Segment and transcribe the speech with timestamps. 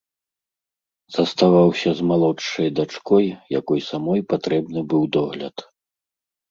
[1.17, 3.25] Заставаўся з малодшай дачкой,
[3.59, 5.57] якой самой патрэбны быў догляд.